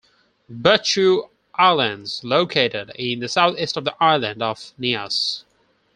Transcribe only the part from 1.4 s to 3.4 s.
Islands located in the